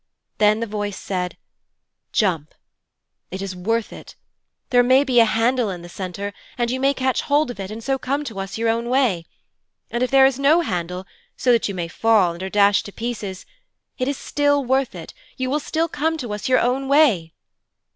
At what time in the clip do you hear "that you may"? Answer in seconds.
11.51-11.87